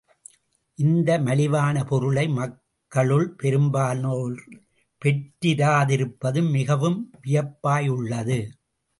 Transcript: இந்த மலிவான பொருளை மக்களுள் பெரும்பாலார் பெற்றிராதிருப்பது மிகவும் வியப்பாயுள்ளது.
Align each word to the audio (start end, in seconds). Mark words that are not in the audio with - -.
இந்த 0.79 1.09
மலிவான 1.19 1.83
பொருளை 1.83 2.23
மக்களுள் 2.29 3.27
பெரும்பாலார் 3.41 4.39
பெற்றிராதிருப்பது 5.01 6.41
மிகவும் 6.51 6.97
வியப்பாயுள்ளது. 7.23 8.39